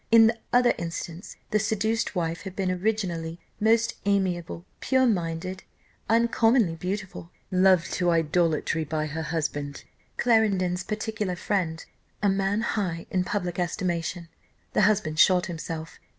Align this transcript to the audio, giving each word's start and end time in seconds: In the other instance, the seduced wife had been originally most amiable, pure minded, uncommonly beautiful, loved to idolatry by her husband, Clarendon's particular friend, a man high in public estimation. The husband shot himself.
In 0.09 0.25
the 0.25 0.39
other 0.51 0.73
instance, 0.79 1.35
the 1.51 1.59
seduced 1.59 2.15
wife 2.15 2.41
had 2.41 2.55
been 2.55 2.71
originally 2.71 3.39
most 3.59 3.97
amiable, 4.07 4.65
pure 4.79 5.05
minded, 5.05 5.61
uncommonly 6.09 6.73
beautiful, 6.73 7.29
loved 7.51 7.93
to 7.93 8.09
idolatry 8.09 8.83
by 8.83 9.05
her 9.05 9.21
husband, 9.21 9.83
Clarendon's 10.17 10.83
particular 10.83 11.35
friend, 11.35 11.85
a 12.23 12.29
man 12.29 12.61
high 12.61 13.05
in 13.11 13.23
public 13.23 13.59
estimation. 13.59 14.27
The 14.73 14.81
husband 14.81 15.19
shot 15.19 15.45
himself. 15.45 15.99